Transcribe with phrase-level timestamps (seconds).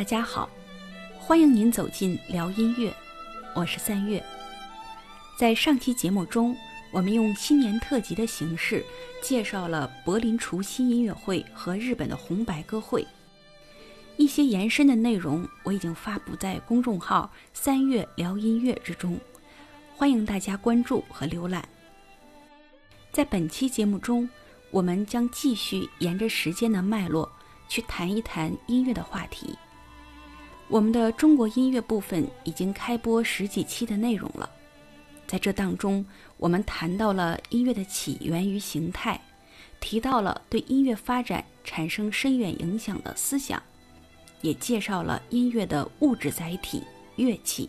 [0.00, 0.48] 大家好，
[1.18, 2.90] 欢迎您走进聊音乐，
[3.54, 4.24] 我是三月。
[5.36, 6.56] 在上期节目中，
[6.90, 8.82] 我们用新年特辑的形式
[9.22, 13.06] 介绍了柏林除夕音乐会和日本的红白歌会。
[14.16, 19.20] 一些延伸的内容我已经发布在公众号“三月聊音乐”之中，
[19.94, 21.68] 欢迎大家关注和浏览。
[23.12, 24.26] 在本期节目中，
[24.70, 27.30] 我们将继续沿着时间的脉络
[27.68, 29.54] 去谈一谈音乐的话题。
[30.70, 34.48] 我们的中国音乐部分已经开播十几期的内容了，
[35.26, 36.06] 在这当中，
[36.36, 39.20] 我们谈到了音乐的起源与形态，
[39.80, 43.60] 提到了对音乐发展产生深远影响的思想。
[44.42, 46.82] 也介绍了音乐的物质载体
[47.16, 47.68] 乐器。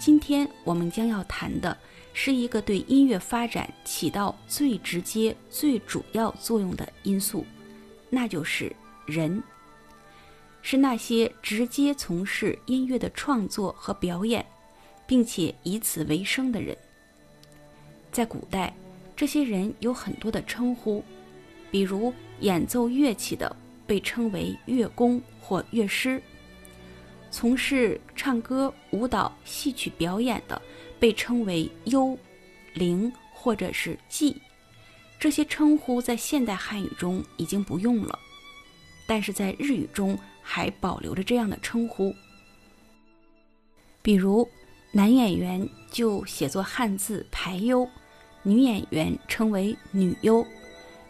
[0.00, 1.76] 今天我们将要谈的
[2.14, 7.44] 是一个对音乐发展起到最直接、最主要作用的因素，
[8.08, 8.74] 那就是
[9.06, 9.40] 人，
[10.62, 14.44] 是那些直接从事音乐的创作和表演，
[15.06, 16.74] 并且以此为生的人。
[18.10, 18.74] 在古代，
[19.14, 21.04] 这些人有很多的称呼，
[21.70, 23.54] 比如演奏乐器的。
[23.84, 26.22] 被称为乐工或乐师，
[27.30, 30.62] 从事唱歌、舞蹈、戏曲表演的
[30.98, 32.16] 被称为幽、
[32.72, 34.34] 灵或者是妓。
[35.18, 38.18] 这些称呼在现代汉语中已经不用了，
[39.06, 42.14] 但是在日语中还保留着这样的称呼。
[44.02, 44.48] 比如，
[44.90, 47.88] 男演员就写作汉字排优，
[48.42, 50.44] 女演员称为女优。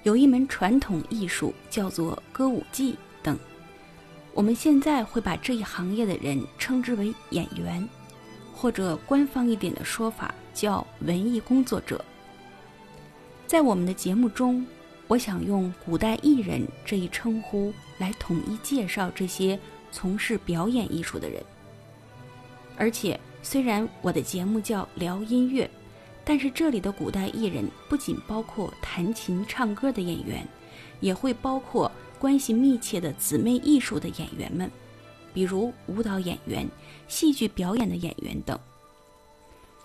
[0.02, 3.38] 有一门传统艺术叫做歌舞伎等，
[4.34, 7.88] 我们现在会把这一行业的人称之为演员，
[8.52, 12.04] 或者官方一点的说法叫文艺工作者。
[13.46, 14.66] 在我们的节目中，
[15.12, 21.44] 我想用古代艺人这一称呼来统一介绍这些从事表演艺术的人。
[22.78, 25.70] 而且，虽然我的节目叫聊音乐。
[26.24, 30.46] 但是这里的古代艺人不仅包括弹琴唱歌的演员，
[31.00, 34.70] 也会包括关系密切的姊妹艺术的演员们，
[35.34, 36.66] 比如舞蹈演员、
[37.06, 38.58] 戏剧表演的演员等。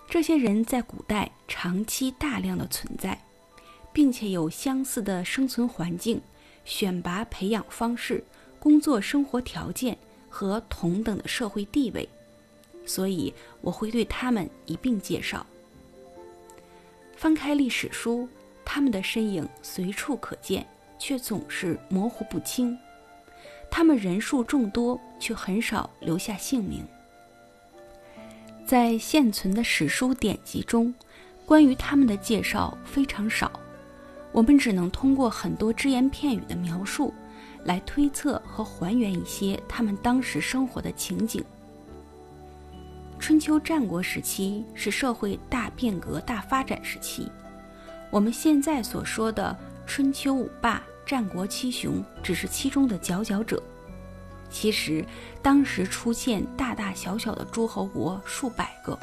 [0.08, 3.20] 这些人在古代长期大量的存在，
[3.98, 6.22] 并且有相似的生存环境、
[6.64, 8.22] 选拔培养方式、
[8.60, 9.98] 工作生活条件
[10.28, 12.08] 和同等的社会地位，
[12.86, 15.44] 所以我会对他们一并介绍。
[17.16, 18.28] 翻开历史书，
[18.64, 20.64] 他们的身影随处可见，
[20.96, 22.78] 却总是模糊不清。
[23.68, 26.86] 他们人数众多，却很少留下姓名。
[28.64, 30.94] 在现存的史书典籍中，
[31.44, 33.50] 关于他们的介绍非常少，
[34.32, 37.12] 我们只能通过很多只言片语的描述，
[37.64, 41.44] 来推测和还原一些他们当时生活的情景。
[43.18, 47.30] 春秋战国时期是社会大变革、大发展时期。
[48.10, 49.56] 我们现在所说的
[49.86, 53.62] 春秋五霸、战国七雄，只是其中的佼佼者。
[54.50, 55.04] 其实，
[55.42, 58.98] 当时出现大大小小的诸侯国数百个。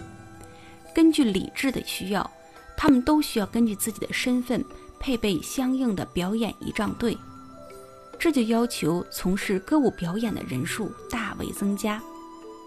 [0.94, 2.32] 根据礼制的需要，
[2.78, 4.64] 他们都需要根据自己的身份
[5.06, 7.16] 配备相应的表演仪仗队，
[8.18, 12.02] 这就要求从事歌舞表演的人数大为增加。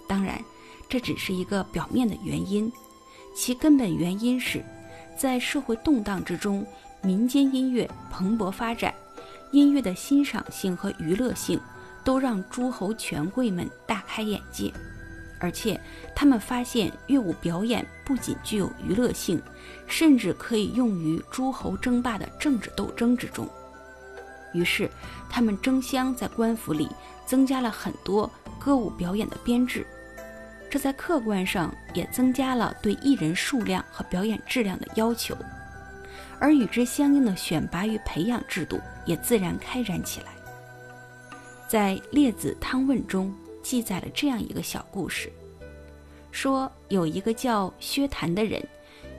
[0.07, 0.41] 当然。
[0.89, 2.73] 这只是一个表面的原因，
[3.35, 4.65] 其根本原因是，
[5.19, 6.67] 在社会动荡之中，
[7.03, 8.95] 民间音乐蓬勃发展，
[9.53, 11.61] 音乐的欣赏性和娱乐性
[12.03, 14.73] 都让诸侯权贵们大开眼界，
[15.41, 15.81] 而且
[16.15, 19.41] 他们发现乐舞表演不仅具有娱乐性，
[19.87, 23.49] 甚至可以用于诸侯争霸的政治斗争之中。
[24.53, 24.91] 于是，
[25.29, 26.89] 他们争相在官府里
[27.27, 29.87] 增加了很多歌舞表演的编制。
[30.71, 35.35] 这在客观上也增加了对艺人数量和表演质量的要求，
[36.39, 40.27] 而与之相应的选拔与培养制度也自然开展起来。
[41.67, 43.35] 在《列子汤问》中
[43.69, 45.31] 记载了这样一个小故事：
[46.33, 48.67] 说有一个叫薛谭的人，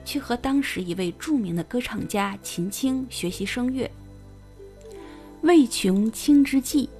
[0.04, 3.88] 去和当时一位著名的歌唱家秦青学习声乐，
[5.42, 6.90] 未穷青之技，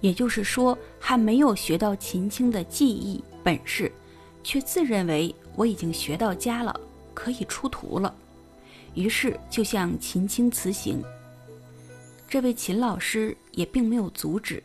[0.00, 3.22] 也就是说还没有学到秦青的技艺。
[3.44, 3.92] 本事，
[4.42, 6.80] 却自认为我已经学到家了，
[7.14, 8.12] 可以出徒了，
[8.94, 11.00] 于是就向秦青辞行。
[12.28, 14.60] 这位秦老师也并没有阻止，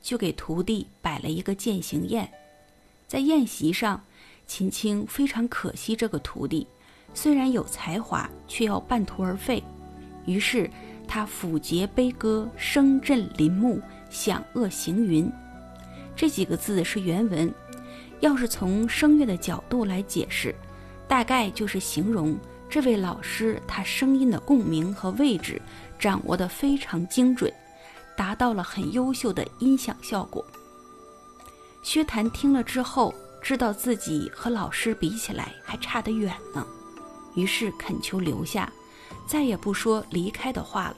[0.00, 2.30] 就给徒弟摆了一个践行宴。
[3.06, 4.02] 在宴席上，
[4.46, 6.66] 秦青非常可惜这个徒弟，
[7.14, 9.62] 虽然有才华，却要半途而废。
[10.26, 10.70] 于是
[11.06, 13.80] 他抚节悲歌，声震林木，
[14.10, 15.30] 响遏行云。
[16.14, 17.52] 这几个字是原文，
[18.20, 20.54] 要是从声乐的角度来解释，
[21.06, 22.36] 大概就是形容
[22.68, 25.62] 这位老师他声音的共鸣和位置
[25.98, 27.50] 掌握得非常精准，
[28.18, 30.44] 达到了很优秀的音响效果。
[31.84, 36.66] 薛谭听了之后，知道自己和老师比起来还差得远呢，
[37.36, 38.70] 于是恳求留下，
[39.24, 40.96] 再也不说离开的话了。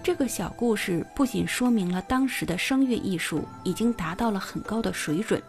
[0.00, 5.42] 这个小故事不仅说明了当时的声乐艺术已经达到了很高的水准，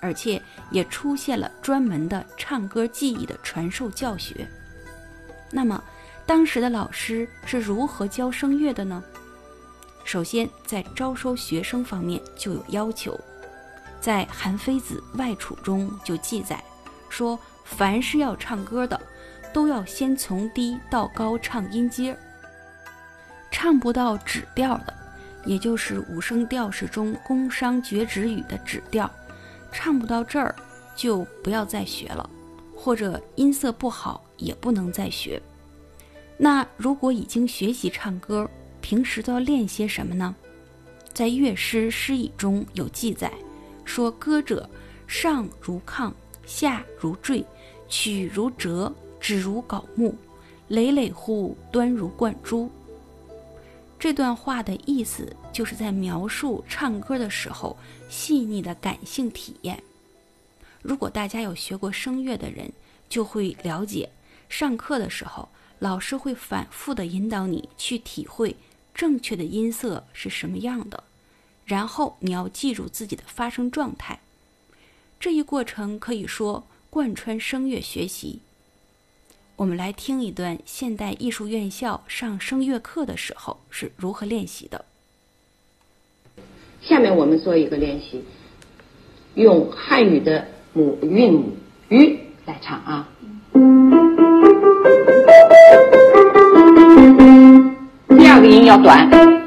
[0.00, 4.48] 而且也出现了专门的唱歌技艺的传授教学。
[5.50, 5.84] 那么，
[6.24, 9.04] 当时的老师是如何教声乐的呢？
[10.06, 13.18] 首先，在招收学生方面就有要求，
[14.00, 16.62] 在《韩非子外储》中就记载
[17.08, 18.98] 说，凡是要唱歌的，
[19.52, 22.16] 都要先从低到高唱音阶。
[23.50, 24.94] 唱不到指调的，
[25.44, 29.10] 也就是五声调式中宫商角徵羽的指调，
[29.72, 30.54] 唱不到这儿
[30.94, 32.30] 就不要再学了，
[32.76, 35.42] 或者音色不好也不能再学。
[36.38, 38.48] 那如果已经学习唱歌，
[38.88, 40.32] 平时都要练些什么呢？
[41.12, 43.32] 在乐师诗语中有记载，
[43.84, 44.70] 说歌者
[45.08, 46.12] 上如亢，
[46.46, 47.44] 下如坠，
[47.88, 50.14] 曲如折，指如槁木，
[50.68, 52.70] 累累乎端如贯珠。
[53.98, 57.76] 这段话的意思就是在描述唱歌的时候
[58.08, 59.82] 细腻的感性体验。
[60.80, 62.70] 如果大家有学过声乐的人，
[63.08, 64.08] 就会了解，
[64.48, 65.48] 上课的时候
[65.80, 68.54] 老师会反复的引导你去体会
[68.96, 71.04] 正确的音色是什么样的，
[71.66, 74.20] 然后你要记住自己的发声状态。
[75.20, 78.40] 这一过程可以说贯穿声乐学习。
[79.56, 84.86] 我们来听一段现代艺术院校上声乐课的时候是如何练习的。
[86.80, 88.24] 下面我们做一个练习，
[89.34, 91.54] 用汉语的母韵母
[91.90, 93.12] “吁”来唱啊。
[98.66, 99.45] 要短。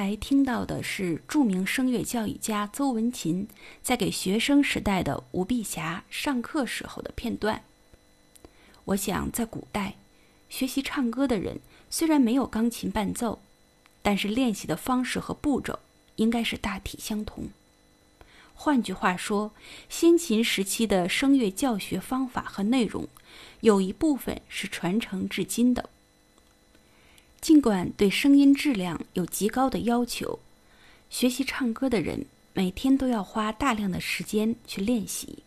[0.00, 3.46] 才听到的是著名声乐教育家邹文琴
[3.82, 7.62] 在给学生时代的吴碧霞上课时候的片段。
[8.86, 9.96] 我想，在古代，
[10.48, 13.40] 学习唱歌的人虽然没有钢琴伴奏，
[14.00, 15.78] 但是练习的方式和步骤
[16.16, 17.50] 应该是大体相同。
[18.54, 19.52] 换句话说，
[19.90, 23.06] 先秦时期的声乐教学方法和内容，
[23.60, 25.90] 有一部分是传承至今的。
[27.40, 30.38] 尽管对声音质量有极高的要求，
[31.08, 35.38] 学习唱歌的人每天都要花大量的时间去练习，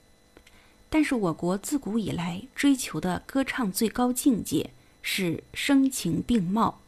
[0.90, 4.72] 但是我国自古以来追求的歌唱最高境界
[5.04, 6.80] 是声情并茂，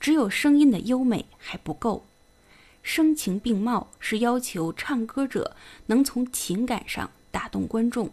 [0.00, 2.06] 只有声音的优美还不够。
[2.82, 5.56] 声情并茂是要求唱歌者
[5.86, 8.10] 能从情感上打动观众。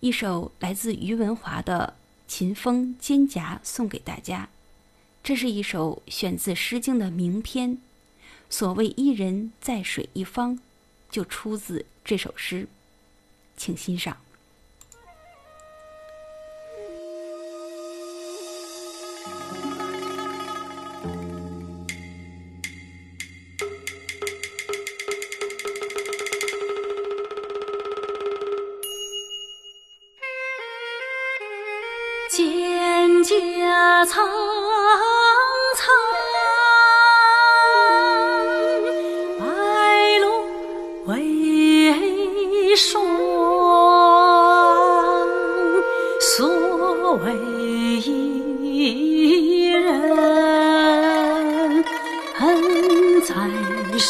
[0.00, 1.94] 一首来自于文华的
[2.28, 4.48] 《秦风·蒹葭》送给大家，
[5.22, 7.78] 这是一首选自《诗经》的名篇，
[8.50, 10.58] 所谓“伊人在水一方”，
[11.10, 12.68] 就出自这首诗，
[13.56, 14.16] 请欣赏。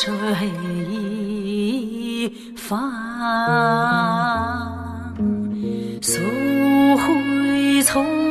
[0.07, 0.15] 水
[0.89, 2.81] 一方。
[6.01, 6.21] 溯
[6.97, 8.26] 洄从。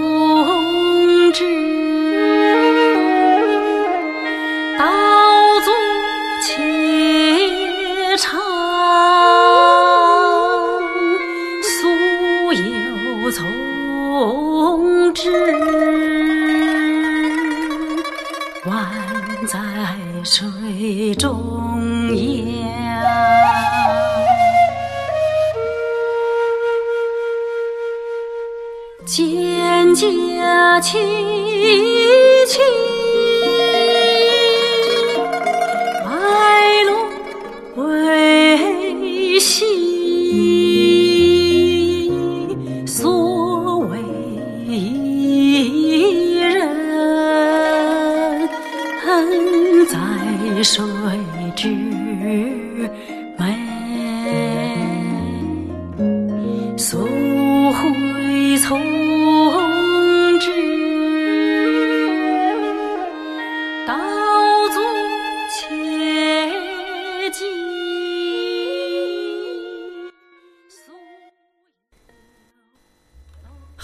[30.33, 30.97] 家凄
[32.47, 32.94] 凄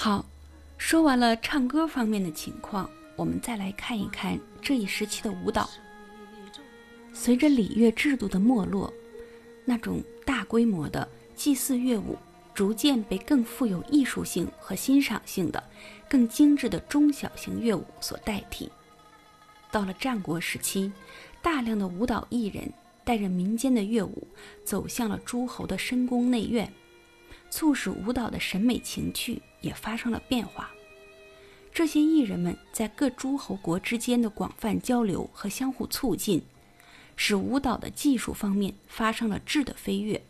[0.03, 0.25] 好，
[0.79, 5.69] 说完了唱歌方面的情况，我们再来看一看这一时期的舞蹈。
[7.13, 8.91] 随着礼乐制度的没落，
[9.63, 12.17] 那种大规模的祭祀乐舞
[12.51, 15.63] 逐渐被更富有艺术性和欣赏性的、
[16.09, 18.71] 更精致的中小型乐舞所代替。
[19.69, 20.91] 到了战国时期，
[21.43, 24.27] 大量的舞蹈艺人带着民间的乐舞
[24.65, 26.73] 走向了诸侯的深宫内院，
[27.51, 30.69] 促使舞蹈的审美情趣也发生了变化。
[31.73, 36.41] 这些艺人们在各诸侯国之间的广泛交流和相互促进，
[37.15, 40.21] 使舞蹈的技术方面发生了质的飞跃。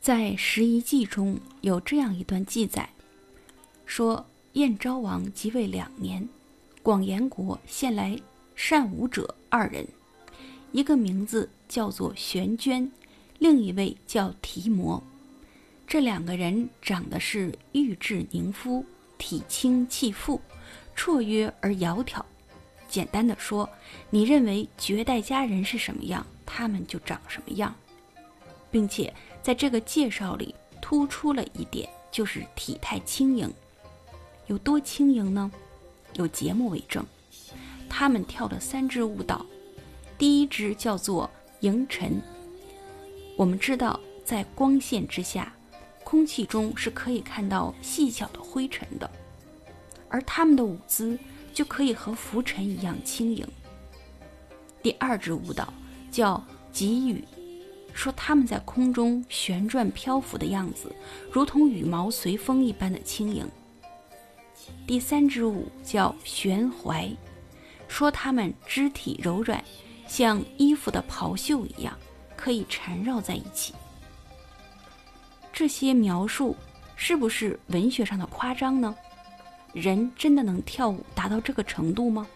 [0.00, 2.90] 在《十一记》中有这样一段记载，
[3.84, 6.28] 说燕昭王即位两年，
[6.80, 8.16] 广延国献来
[8.54, 9.84] 善舞者二人，
[10.70, 12.88] 一个名字叫做玄娟，
[13.40, 15.02] 另一位叫提摩。
[15.86, 18.84] 这两个人长得是玉质凝肤，
[19.18, 20.40] 体轻气富，
[20.96, 22.20] 绰约而窈窕。
[22.88, 23.68] 简单的说，
[24.10, 27.72] 你认为绝代佳人是什么样，他们就长什么样，
[28.68, 29.12] 并且
[29.42, 30.52] 在这个介绍里
[30.82, 33.48] 突出了一点，就是体态轻盈。
[34.48, 35.50] 有多轻盈呢？
[36.14, 37.04] 有节目为证。
[37.88, 39.46] 他们跳了三支舞蹈，
[40.18, 42.20] 第一支叫做迎晨。
[43.36, 45.52] 我们知道，在光线之下，
[46.08, 49.10] 空气中是可以看到细小的灰尘的，
[50.08, 51.18] 而他们的舞姿
[51.52, 53.44] 就可以和浮尘一样轻盈。
[54.80, 55.74] 第二支舞蹈
[56.08, 57.24] 叫急雨，
[57.92, 60.94] 说他们在空中旋转漂浮的样子，
[61.28, 63.44] 如同羽毛随风一般的轻盈。
[64.86, 67.10] 第三支舞叫悬怀，
[67.88, 69.60] 说他们肢体柔软，
[70.06, 71.98] 像衣服的袍袖一样，
[72.36, 73.74] 可以缠绕在一起。
[75.56, 76.54] 这些描述
[76.96, 78.94] 是不是文学上的夸张呢？
[79.72, 82.26] 人真的能跳舞达到这个程度吗？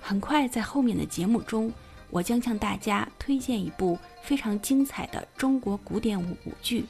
[0.00, 1.72] 很快在后面的节目中，
[2.10, 6.84] 我将向大家推荐一部非常精彩的中国古典舞舞剧。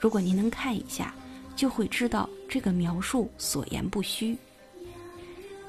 [0.00, 1.14] 如果您能看一下，
[1.54, 4.36] 就会知道这个描述所言不虚。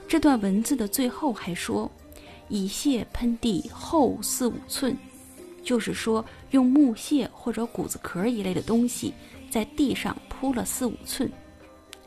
[0.08, 1.90] 这段文字的最后还说
[2.50, 4.98] ：“以屑喷地厚四五寸”，
[5.64, 9.14] 就是说用木屑或者谷子壳一类的东西
[9.50, 11.32] 在地上铺了四五寸，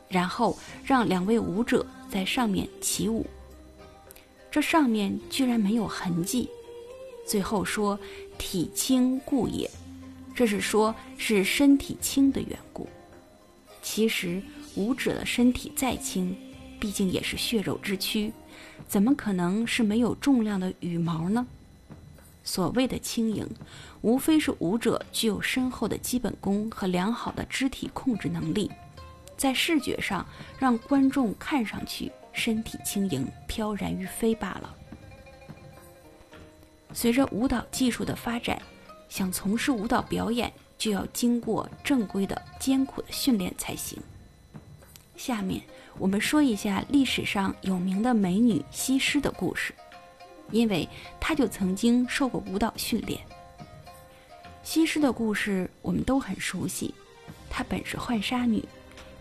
[0.07, 3.25] 然后让两位舞者在上面起舞。
[4.51, 6.49] 这上面居然没有痕迹。
[7.25, 7.99] 最后说
[8.39, 9.69] “体轻故也”，
[10.33, 12.87] 这是说是身体轻的缘故。
[13.81, 14.41] 其实
[14.75, 16.35] 舞者的身体再轻，
[16.79, 18.31] 毕竟也是血肉之躯，
[18.87, 21.45] 怎么可能是没有重量的羽毛呢？
[22.47, 23.45] 所谓的轻盈，
[23.99, 28.71] 无非是舞者具有深厚的基本功和良好的肢体控制能力，
[29.35, 30.25] 在视觉上
[30.57, 34.73] 让观众看上去身体轻盈、飘然欲飞罢了。
[36.93, 38.61] 随着舞蹈技术的发展，
[39.09, 40.49] 想从事舞蹈表演。
[40.77, 43.99] 就要经过正规的艰苦的训练才行。
[45.15, 45.59] 下面
[45.97, 49.73] 我们说一下历史上有名的美女西施的故事，
[50.51, 50.87] 因为
[51.19, 53.19] 她就曾经受过舞蹈训练。
[54.63, 56.93] 西施的故事我们都很熟悉，
[57.49, 58.63] 她本是浣纱女，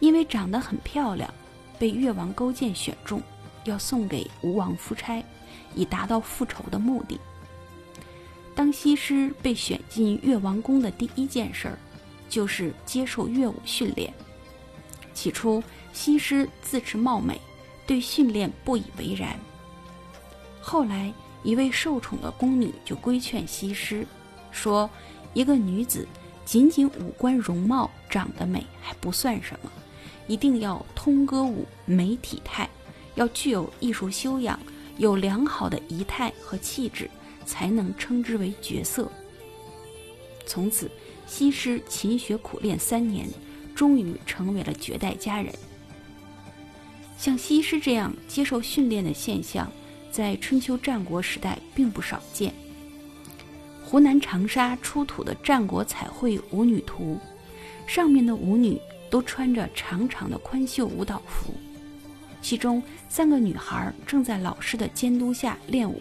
[0.00, 1.32] 因为长得很漂亮，
[1.78, 3.22] 被越王勾践选中，
[3.64, 5.22] 要送给吴王夫差，
[5.74, 7.18] 以达到复仇的目的。
[8.54, 11.78] 当西施被选进越王宫的第一件事儿，
[12.28, 14.12] 就是接受乐舞训练。
[15.14, 17.40] 起初，西施自持貌美，
[17.86, 19.38] 对训练不以为然。
[20.68, 24.04] 后来，一位受宠的宫女就规劝西施，
[24.50, 24.90] 说
[25.32, 26.08] ：“一个女子
[26.44, 29.70] 仅仅五官容貌长得美还不算什么，
[30.26, 32.68] 一定要通歌舞、美体态，
[33.14, 34.58] 要具有艺术修养，
[34.98, 37.08] 有良好的仪态和气质，
[37.44, 39.08] 才能称之为绝色。
[40.46, 40.90] 从此，
[41.28, 43.28] 西施勤学苦练三年，
[43.72, 45.54] 终于成为了绝代佳人。
[47.16, 49.70] 像西施这样接受训练的现象，
[50.16, 52.50] 在春秋战国时代并不少见。
[53.84, 57.18] 湖南长沙出土的战国彩绘舞女图，
[57.86, 58.80] 上面的舞女
[59.10, 61.52] 都穿着长长的宽袖舞蹈服，
[62.40, 66.00] 其中三个女孩正在老师的监督下练舞，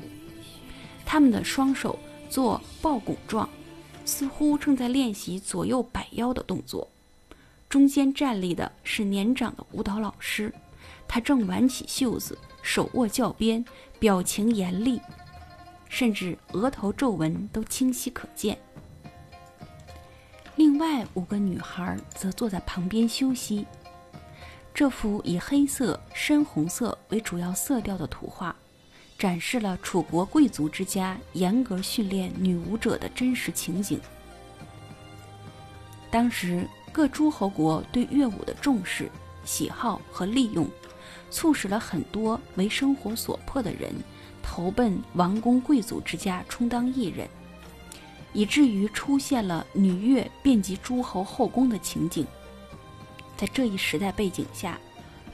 [1.06, 3.50] 她们的双手做抱拱状，
[4.06, 6.88] 似乎正在练习左右摆腰的动作。
[7.68, 10.54] 中间站立的是年长的舞蹈老师。
[11.08, 13.64] 他正挽起袖子，手握教鞭，
[14.00, 15.00] 表情严厉，
[15.88, 18.58] 甚至额头皱纹都清晰可见。
[20.56, 23.68] 另外五个女孩则坐在旁边休息。
[24.74, 28.54] 这幅以黑色、深红色为主要色调的图画，
[29.16, 34.02] 展示了楚国贵族之家严格训练女舞者的真实情景。
[36.10, 39.10] 当时各诸侯国对乐舞的重视、
[39.46, 40.68] 喜好和利用。
[41.36, 43.94] 促使了很多为生活所迫的人
[44.42, 47.27] 投奔王公贵族之家充当艺人，
[48.32, 52.25] 以至于出现了女乐遍及诸侯后宫的情景。
[53.36, 54.79] 在这一时代背景下，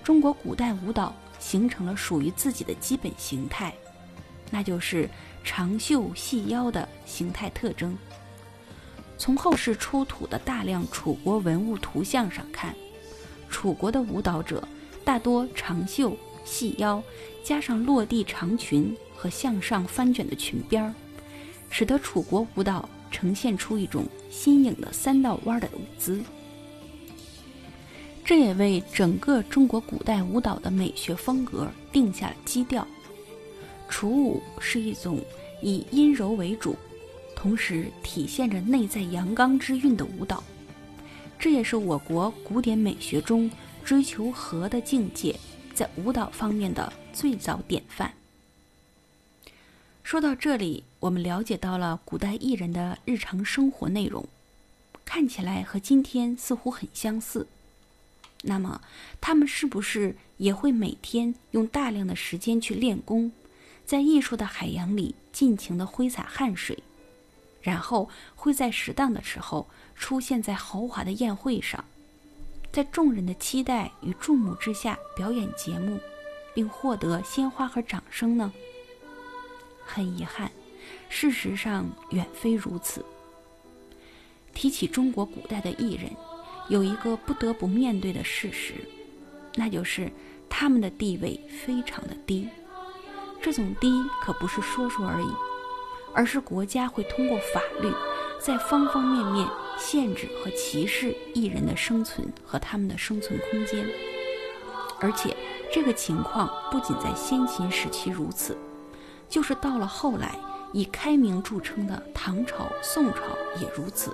[0.04, 3.71] 中国古代舞蹈形成了属于自己的基本形态，
[4.49, 5.08] 那就是
[5.43, 7.95] 长袖细腰的形态特征。
[9.19, 12.76] 从后世出土的大量楚国文物图像上看，
[13.52, 14.67] 楚国的舞蹈者。
[15.12, 17.04] 大多长袖细腰，
[17.43, 20.93] 加上落地长裙和向上翻卷的裙边儿，
[21.69, 26.24] 使得楚国舞蹈呈现出一种新颖的三道弯的舞姿。
[28.24, 32.88] 这也为整个中国古代舞蹈的美学风格定下了基调。
[33.89, 35.19] 楚舞是一种
[35.62, 36.74] 以阴柔为主，
[37.36, 40.41] 同时体现着内在阳刚之韵的舞蹈，
[41.38, 43.52] 这也是我国古典美学中。
[43.84, 45.39] 追求和的境界，
[45.74, 48.13] 在舞蹈方面的最早典范。
[50.04, 54.28] 说到这里，我们了解到了古代艺人的日常生活内容，
[55.06, 57.48] 看起来和今天似乎很相似。
[58.44, 58.82] 那么，
[59.20, 63.32] 他们是不是也会每天用大量的时间去练功，
[63.86, 66.82] 在艺术的海洋里尽情的挥洒汗水，
[67.62, 71.86] 然后会在适当的时候出现在豪华的宴会上？
[72.71, 75.99] 在众人的期待与注目之下表演节目，
[76.53, 78.51] 并获得鲜花和掌声呢？
[79.84, 80.49] 很遗憾，
[81.10, 83.05] 事实上远非如此。
[84.53, 86.10] 提起中国古代的艺人，
[86.69, 88.75] 有一个不得不面对的事实，
[89.55, 90.10] 那就是
[90.49, 92.47] 他们的地位非常的低。
[93.41, 95.34] 这种低可不是说说而已，
[96.13, 97.91] 而是国家会通过法律。
[98.39, 99.47] 在方方面面
[99.82, 103.84] 限制和歧视艺人的生存和他们的生存空间，
[105.00, 105.36] 而且
[105.74, 108.56] 这个情况不仅在先秦时期如此，
[109.28, 110.38] 就是到了后来
[110.72, 113.22] 以开明著称的唐朝、宋朝
[113.60, 114.13] 也如此，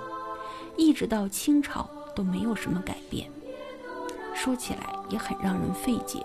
[0.76, 3.30] 一直到清朝都没有什么改变。
[4.34, 6.24] 说起来也很让人费解，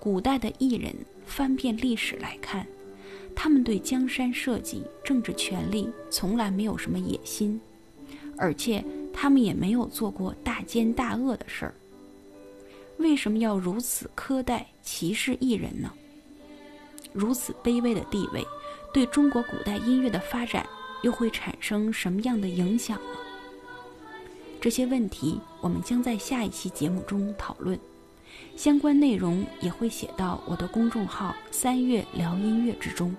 [0.00, 0.94] 古代的艺人
[1.26, 2.66] 翻遍历史来看。
[3.36, 7.60] 他们对江山社稷、政治权力从来没有什么野心，
[8.38, 11.74] 而且他们也没有做过大奸大恶的事儿。
[12.98, 15.92] 为什么要如此苛待、歧视艺人呢？
[17.12, 18.44] 如此卑微的地位，
[18.92, 20.66] 对中国古代音乐的发展
[21.02, 23.16] 又会产生什么样的影响呢？
[24.60, 27.78] 这些问题我们将在下一期节目中讨论，
[28.56, 33.14] 相关内容也会写到我的公众号“三月聊音乐”之中。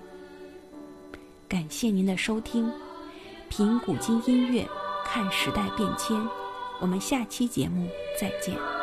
[1.48, 2.70] 感谢您的收听，
[3.48, 4.68] 品古今音乐，
[5.12, 6.16] 看时代变迁。
[6.78, 8.79] 我们下期节目再见。